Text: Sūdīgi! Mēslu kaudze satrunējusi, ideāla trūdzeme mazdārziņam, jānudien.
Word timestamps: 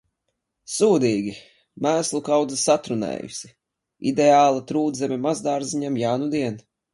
Sūdīgi! 0.75 1.33
Mēslu 1.87 2.21
kaudze 2.29 2.57
satrunējusi, 2.61 3.51
ideāla 4.13 4.65
trūdzeme 4.73 5.21
mazdārziņam, 5.27 6.01
jānudien. 6.05 6.61